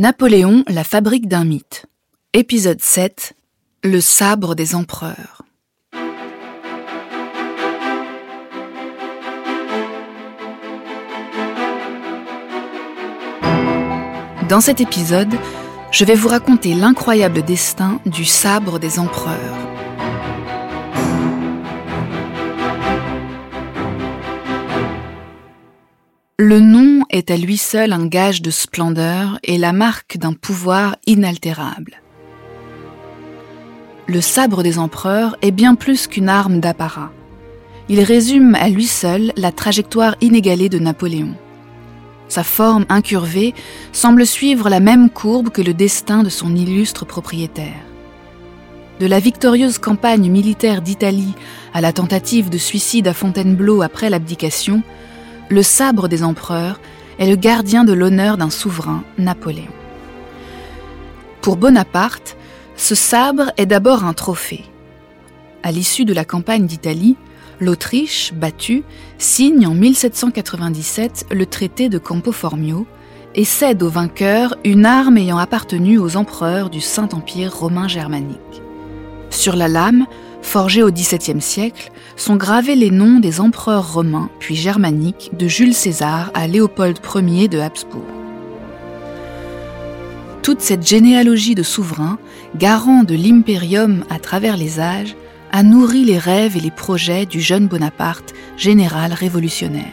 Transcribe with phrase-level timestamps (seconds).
[0.00, 1.84] Napoléon, la fabrique d'un mythe.
[2.32, 3.34] Épisode 7.
[3.84, 5.42] Le sabre des empereurs.
[14.48, 15.34] Dans cet épisode,
[15.92, 19.58] je vais vous raconter l'incroyable destin du sabre des empereurs.
[26.42, 30.96] Le nom est à lui seul un gage de splendeur et la marque d'un pouvoir
[31.06, 32.00] inaltérable.
[34.06, 37.12] Le sabre des empereurs est bien plus qu'une arme d'apparat.
[37.90, 41.34] Il résume à lui seul la trajectoire inégalée de Napoléon.
[42.28, 43.52] Sa forme incurvée
[43.92, 47.84] semble suivre la même courbe que le destin de son illustre propriétaire.
[48.98, 51.34] De la victorieuse campagne militaire d'Italie
[51.74, 54.82] à la tentative de suicide à Fontainebleau après l'abdication,
[55.50, 56.80] le sabre des empereurs
[57.18, 59.66] est le gardien de l'honneur d'un souverain, Napoléon.
[61.42, 62.36] Pour Bonaparte,
[62.76, 64.64] ce sabre est d'abord un trophée.
[65.62, 67.16] À l'issue de la campagne d'Italie,
[67.60, 68.84] l'Autriche, battue,
[69.18, 72.86] signe en 1797 le traité de Campo Formio
[73.34, 78.62] et cède au vainqueur une arme ayant appartenu aux empereurs du Saint-Empire romain germanique.
[79.30, 80.06] Sur la lame,
[80.42, 85.74] forgée au XVIIe siècle, sont gravés les noms des empereurs romains puis germaniques de Jules
[85.74, 88.04] César à Léopold Ier de Habsbourg.
[90.42, 92.18] Toute cette généalogie de souverains,
[92.56, 95.14] garant de l'impérium à travers les âges,
[95.52, 99.84] a nourri les rêves et les projets du jeune Bonaparte, général révolutionnaire.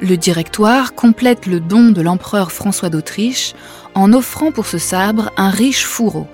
[0.00, 3.54] Le directoire complète le don de l'empereur François d'Autriche
[3.94, 6.26] en offrant pour ce sabre un riche fourreau.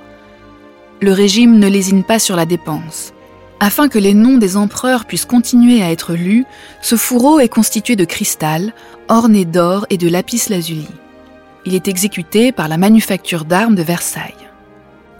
[1.02, 3.12] Le régime ne lésine pas sur la dépense.
[3.58, 6.44] Afin que les noms des empereurs puissent continuer à être lus,
[6.80, 8.72] ce fourreau est constitué de cristal,
[9.08, 10.86] orné d'or et de lapis lazuli.
[11.66, 14.48] Il est exécuté par la manufacture d'armes de Versailles.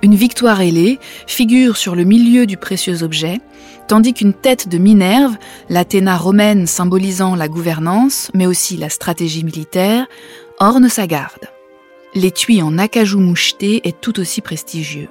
[0.02, 3.40] Une victoire ailée figure sur le milieu du précieux objet,
[3.88, 5.36] tandis qu'une tête de Minerve,
[5.68, 10.06] l'Athéna romaine symbolisant la gouvernance, mais aussi la stratégie militaire,
[10.60, 11.50] orne sa garde.
[12.14, 15.08] L'étui en acajou moucheté est tout aussi prestigieux.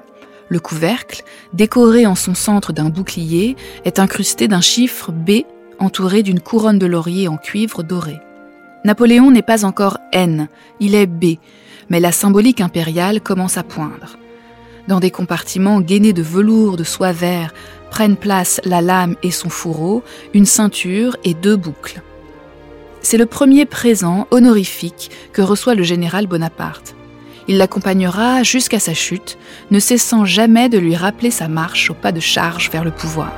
[0.52, 1.24] Le couvercle,
[1.54, 5.46] décoré en son centre d'un bouclier, est incrusté d'un chiffre B
[5.80, 8.20] entouré d'une couronne de laurier en cuivre doré.
[8.84, 10.50] Napoléon n'est pas encore N,
[10.82, 11.38] il est B,
[11.90, 14.18] mais la symbolique impériale commence à poindre.
[14.90, 17.54] Dans des compartiments gainés de velours de soie vert
[17.90, 20.04] prennent place la lame et son fourreau,
[20.34, 22.02] une ceinture et deux boucles.
[23.02, 26.94] C'est le premier présent honorifique que reçoit le général Bonaparte.
[27.52, 29.38] Il l'accompagnera jusqu'à sa chute,
[29.72, 33.34] ne cessant jamais de lui rappeler sa marche au pas de charge vers le pouvoir.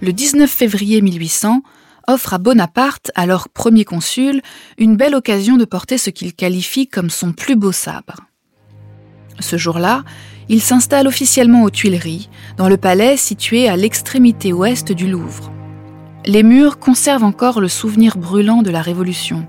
[0.00, 1.60] Le 19 février 1800
[2.06, 4.40] offre à Bonaparte, alors premier consul,
[4.78, 8.27] une belle occasion de porter ce qu'il qualifie comme son plus beau sabre.
[9.40, 10.04] Ce jour-là,
[10.48, 15.52] il s'installe officiellement aux Tuileries, dans le palais situé à l'extrémité ouest du Louvre.
[16.26, 19.46] Les murs conservent encore le souvenir brûlant de la Révolution.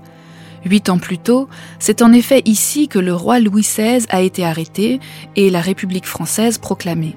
[0.64, 1.48] Huit ans plus tôt,
[1.78, 5.00] c'est en effet ici que le roi Louis XVI a été arrêté
[5.36, 7.16] et la République française proclamée.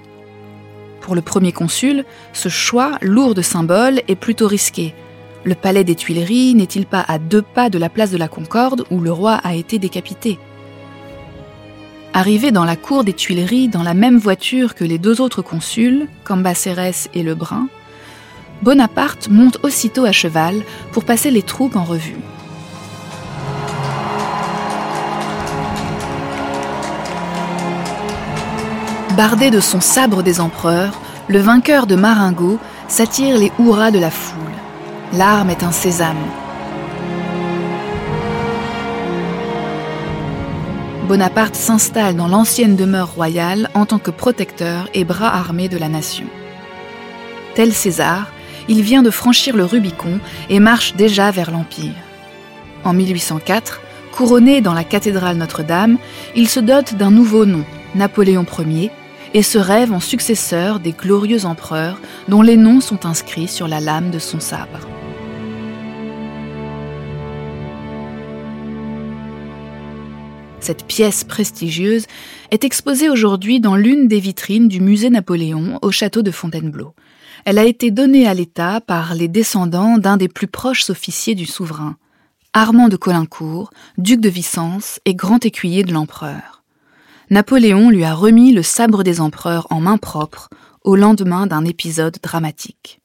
[1.02, 4.96] Pour le premier consul, ce choix, lourd de symboles, est plutôt risqué.
[5.44, 8.86] Le palais des Tuileries n'est-il pas à deux pas de la place de la Concorde
[8.90, 10.40] où le roi a été décapité?
[12.16, 16.08] Arrivé dans la cour des Tuileries dans la même voiture que les deux autres consuls,
[16.24, 17.68] Cambacérès et Lebrun,
[18.62, 22.16] Bonaparte monte aussitôt à cheval pour passer les troupes en revue.
[29.18, 34.12] Bardé de son sabre des empereurs, le vainqueur de Marengo s'attire les hurrahs de la
[34.12, 34.40] foule.
[35.14, 36.16] L'arme est un sésame,
[41.14, 45.88] Bonaparte s'installe dans l'ancienne demeure royale en tant que protecteur et bras armé de la
[45.88, 46.26] nation.
[47.54, 48.32] Tel César,
[48.68, 50.20] il vient de franchir le Rubicon
[50.50, 51.94] et marche déjà vers l'Empire.
[52.84, 53.80] En 1804,
[54.12, 56.00] couronné dans la cathédrale Notre-Dame,
[56.36, 57.64] il se dote d'un nouveau nom,
[57.94, 58.90] Napoléon Ier,
[59.36, 63.82] et se rêve en successeur des glorieux empereurs dont les noms sont inscrits sur la
[63.82, 64.80] lame de son sabre.
[70.64, 72.06] Cette pièce prestigieuse
[72.50, 76.94] est exposée aujourd'hui dans l'une des vitrines du musée Napoléon au château de Fontainebleau.
[77.44, 81.46] Elle a été donnée à l'État par les descendants d'un des plus proches officiers du
[81.46, 81.98] souverain,
[82.54, 86.64] Armand de Colincourt, duc de Vicence et grand écuyer de l'empereur.
[87.30, 90.50] Napoléon lui a remis le sabre des empereurs en main propre
[90.86, 93.02] au lendemain d'un épisode dramatique.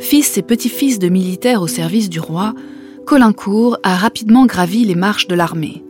[0.00, 2.52] Fils et petit-fils de militaires au service du roi,
[3.06, 5.82] Colincourt a rapidement gravi les marches de l'armée.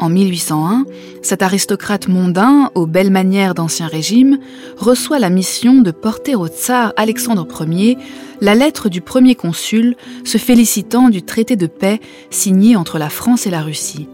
[0.00, 0.84] En 1801,
[1.22, 4.38] cet aristocrate mondain, aux belles manières d'Ancien Régime,
[4.76, 7.96] reçoit la mission de porter au tsar Alexandre Ier
[8.40, 9.94] la lettre du premier consul
[10.24, 12.00] se félicitant du traité de paix
[12.30, 14.08] signé entre la France et la Russie.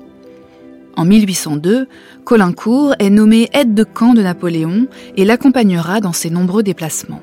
[0.96, 1.86] En 1802,
[2.24, 7.22] Colincourt est nommé aide de camp de Napoléon et l'accompagnera dans ses nombreux déplacements.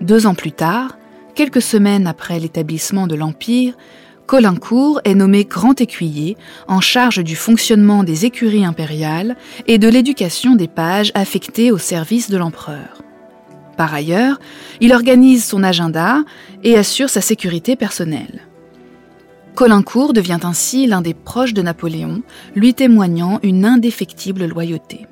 [0.00, 0.97] Deux ans plus tard,
[1.38, 3.74] quelques semaines après l'établissement de l'Empire,
[4.26, 6.36] Colincourt est nommé grand écuyer
[6.66, 9.36] en charge du fonctionnement des écuries impériales
[9.68, 13.04] et de l'éducation des pages affectés au service de l'empereur.
[13.76, 14.40] Par ailleurs,
[14.80, 16.24] il organise son agenda
[16.64, 18.40] et assure sa sécurité personnelle.
[19.54, 22.22] Colincourt devient ainsi l'un des proches de Napoléon,
[22.56, 25.06] lui témoignant une indéfectible loyauté.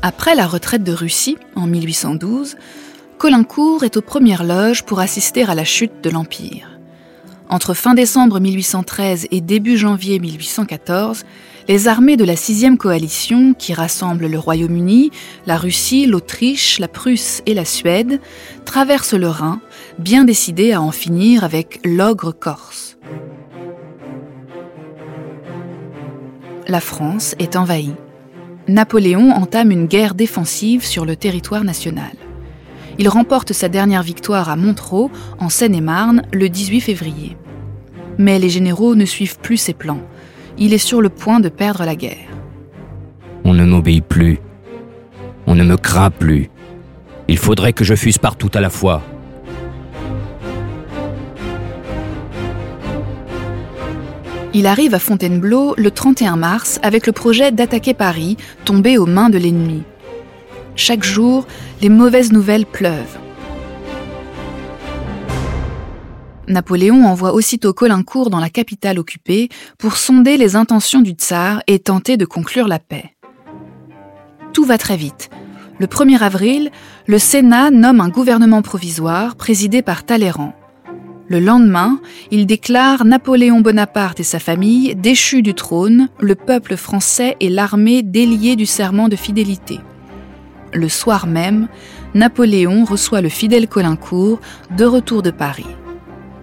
[0.00, 2.56] Après la retraite de Russie en 1812,
[3.18, 6.78] Colincourt est aux premières loges pour assister à la chute de l'Empire.
[7.48, 11.24] Entre fin décembre 1813 et début janvier 1814,
[11.66, 15.10] les armées de la sixième coalition, qui rassemblent le Royaume-Uni,
[15.46, 18.20] la Russie, l'Autriche, la Prusse et la Suède,
[18.64, 19.60] traversent le Rhin,
[19.98, 22.98] bien décidées à en finir avec l'ogre corse.
[26.68, 27.94] La France est envahie.
[28.68, 32.12] Napoléon entame une guerre défensive sur le territoire national.
[32.98, 37.36] Il remporte sa dernière victoire à Montereau, en Seine-et-Marne, le 18 février.
[38.18, 40.00] Mais les généraux ne suivent plus ses plans.
[40.58, 42.28] Il est sur le point de perdre la guerre.
[43.44, 44.40] On ne m'obéit plus.
[45.46, 46.50] On ne me craint plus.
[47.28, 49.02] Il faudrait que je fusse partout à la fois.
[54.54, 59.30] Il arrive à Fontainebleau le 31 mars avec le projet d'attaquer Paris, tombé aux mains
[59.30, 59.84] de l'ennemi.
[60.78, 61.44] Chaque jour,
[61.82, 63.18] les mauvaises nouvelles pleuvent.
[66.46, 71.80] Napoléon envoie aussitôt Colincourt dans la capitale occupée pour sonder les intentions du tsar et
[71.80, 73.16] tenter de conclure la paix.
[74.52, 75.30] Tout va très vite.
[75.80, 76.70] Le 1er avril,
[77.08, 80.54] le Sénat nomme un gouvernement provisoire présidé par Talleyrand.
[81.26, 82.00] Le lendemain,
[82.30, 88.04] il déclare Napoléon Bonaparte et sa famille déchus du trône, le peuple français et l'armée
[88.04, 89.80] déliés du serment de fidélité.
[90.72, 91.68] Le soir même,
[92.14, 94.40] Napoléon reçoit le fidèle Colincourt
[94.76, 95.66] de retour de Paris.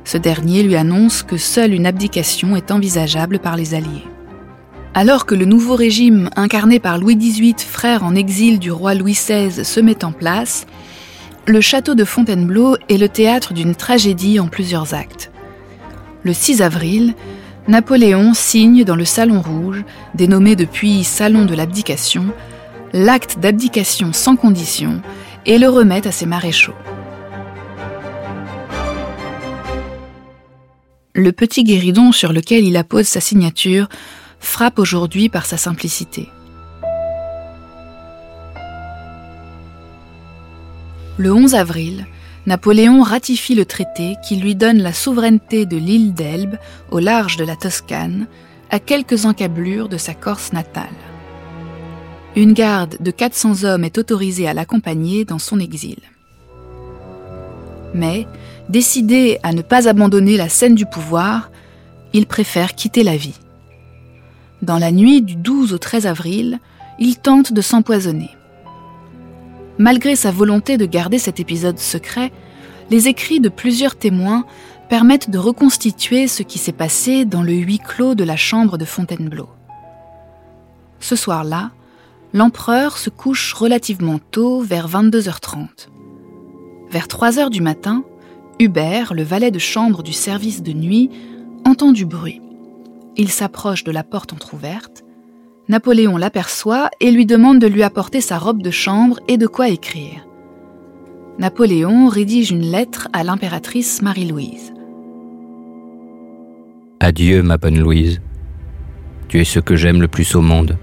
[0.03, 4.05] Ce dernier lui annonce que seule une abdication est envisageable par les Alliés.
[4.93, 9.13] Alors que le nouveau régime incarné par Louis XVIII, frère en exil du roi Louis
[9.13, 10.65] XVI, se met en place,
[11.47, 15.31] le château de Fontainebleau est le théâtre d'une tragédie en plusieurs actes.
[16.23, 17.13] Le 6 avril,
[17.67, 19.83] Napoléon signe dans le Salon Rouge,
[20.15, 22.25] dénommé depuis Salon de l'abdication,
[22.97, 25.01] l'acte d'abdication sans condition
[25.45, 26.75] et le remet à ses maréchaux.
[31.13, 33.89] Le petit guéridon sur lequel il appose sa signature
[34.39, 36.29] frappe aujourd'hui par sa simplicité.
[41.17, 42.07] Le 11 avril,
[42.45, 46.55] Napoléon ratifie le traité qui lui donne la souveraineté de l'île d'Elbe,
[46.91, 48.27] au large de la Toscane,
[48.69, 51.14] à quelques encablures de sa Corse natale.
[52.35, 55.99] Une garde de 400 hommes est autorisée à l'accompagner dans son exil.
[57.93, 58.27] Mais,
[58.67, 61.49] décidé à ne pas abandonner la scène du pouvoir,
[62.11, 63.39] il préfère quitter la vie.
[64.61, 66.59] Dans la nuit du 12 au 13 avril,
[66.99, 68.31] il tente de s'empoisonner.
[69.77, 72.33] Malgré sa volonté de garder cet épisode secret,
[72.89, 74.45] les écrits de plusieurs témoins
[74.89, 78.85] permettent de reconstituer ce qui s'est passé dans le huis clos de la chambre de
[78.85, 79.49] Fontainebleau.
[80.99, 81.71] Ce soir-là,
[82.35, 85.87] l'empereur se couche relativement tôt, vers 22h30.
[86.91, 88.03] Vers 3h du matin,
[88.59, 91.09] Hubert, le valet de chambre du service de nuit,
[91.63, 92.41] entend du bruit.
[93.15, 95.05] Il s'approche de la porte entr'ouverte.
[95.69, 99.69] Napoléon l'aperçoit et lui demande de lui apporter sa robe de chambre et de quoi
[99.69, 100.27] écrire.
[101.39, 104.73] Napoléon rédige une lettre à l'impératrice Marie-Louise.
[106.99, 108.19] Adieu, ma bonne Louise.
[109.29, 110.77] Tu es ce que j'aime le plus au monde.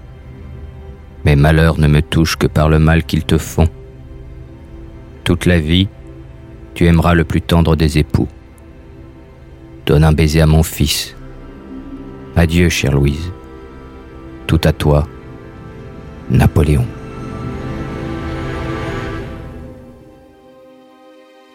[1.25, 3.67] Mes malheurs ne me touchent que par le mal qu'ils te font.
[5.23, 5.87] Toute la vie,
[6.73, 8.27] tu aimeras le plus tendre des époux.
[9.85, 11.15] Donne un baiser à mon fils.
[12.35, 13.31] Adieu, chère Louise.
[14.47, 15.07] Tout à toi,
[16.29, 16.85] Napoléon.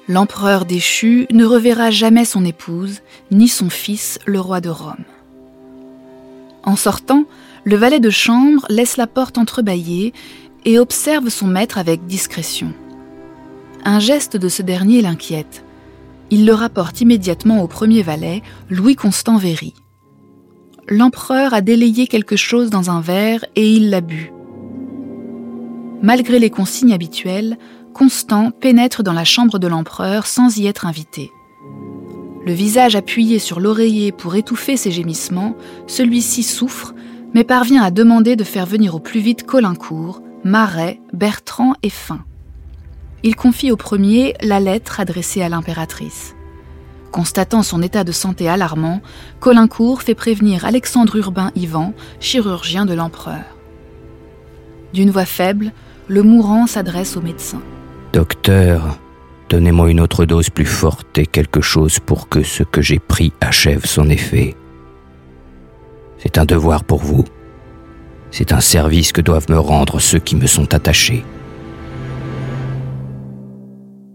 [0.08, 5.04] L'empereur déchu ne reverra jamais son épouse, ni son fils, le roi de Rome.
[6.62, 7.24] En sortant,
[7.68, 10.14] le valet de chambre laisse la porte entrebâillée
[10.64, 12.72] et observe son maître avec discrétion.
[13.84, 15.64] Un geste de ce dernier l'inquiète.
[16.30, 19.74] Il le rapporte immédiatement au premier valet, Louis-Constant Véry.
[20.88, 24.32] L'empereur a délayé quelque chose dans un verre et il l'a bu.
[26.00, 27.58] Malgré les consignes habituelles,
[27.92, 31.30] Constant pénètre dans la chambre de l'empereur sans y être invité.
[32.46, 35.54] Le visage appuyé sur l'oreiller pour étouffer ses gémissements,
[35.86, 36.94] celui-ci souffre,
[37.34, 42.20] mais parvient à demander de faire venir au plus vite Colincourt, Marais, Bertrand et Fin.
[43.22, 46.34] Il confie au premier la lettre adressée à l'impératrice.
[47.10, 49.00] Constatant son état de santé alarmant,
[49.40, 53.44] Colincourt fait prévenir Alexandre Urbain Ivan, chirurgien de l'empereur.
[54.92, 55.72] D'une voix faible,
[56.06, 57.60] le mourant s'adresse au médecin.
[58.12, 58.98] Docteur,
[59.48, 63.32] donnez-moi une autre dose plus forte et quelque chose pour que ce que j'ai pris
[63.40, 64.54] achève son effet.
[66.18, 67.24] C'est un devoir pour vous.
[68.30, 71.24] C'est un service que doivent me rendre ceux qui me sont attachés.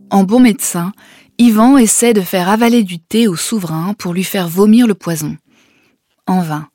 [0.10, 0.92] En bon médecin,
[1.40, 5.38] Ivan essaie de faire avaler du thé au souverain pour lui faire vomir le poison.
[6.28, 6.68] En vain.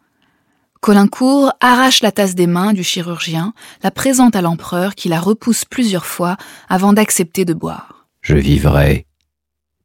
[0.80, 5.64] Colincourt arrache la tasse des mains du chirurgien, la présente à l'empereur qui la repousse
[5.64, 6.36] plusieurs fois
[6.68, 8.06] avant d'accepter de boire.
[8.20, 9.06] Je vivrai,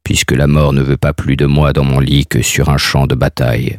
[0.04, 2.76] puisque la mort ne veut pas plus de moi dans mon lit que sur un
[2.76, 3.78] champ de bataille.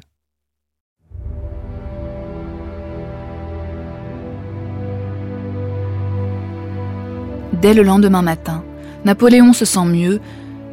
[7.66, 8.64] Dès le lendemain matin,
[9.06, 10.22] Napoléon se sent mieux,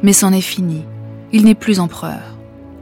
[0.03, 0.83] mais c'en est fini.
[1.31, 2.21] Il n'est plus empereur.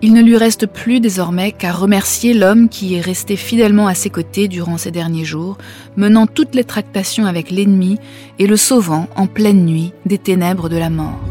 [0.01, 4.09] Il ne lui reste plus désormais qu'à remercier l'homme qui est resté fidèlement à ses
[4.09, 5.57] côtés durant ces derniers jours,
[5.95, 7.99] menant toutes les tractations avec l'ennemi
[8.37, 11.30] et le sauvant en pleine nuit des ténèbres de la mort.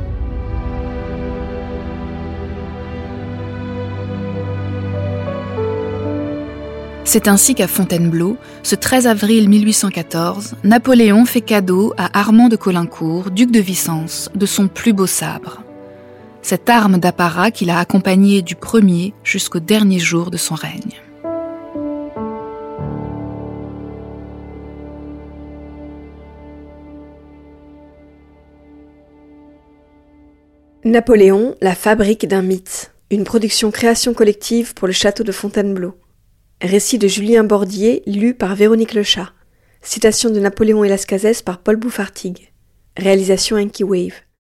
[7.13, 13.33] C'est ainsi qu'à Fontainebleau, ce 13 avril 1814, Napoléon fait cadeau à Armand de Caulaincourt,
[13.33, 15.65] duc de Vicence, de son plus beau sabre
[16.43, 21.01] cette arme d'apparat qui l'a accompagné du premier jusqu'au dernier jour de son règne.
[30.85, 32.93] Napoléon, la fabrique d'un mythe.
[33.11, 35.97] Une production création collective pour le château de Fontainebleau.
[36.63, 39.33] Récit de Julien Bordier, lu par Véronique Lechat.
[39.81, 40.91] Citation de Napoléon et
[41.41, 42.53] par Paul Bouffartigue.
[42.99, 44.21] Réalisation Enki Wave.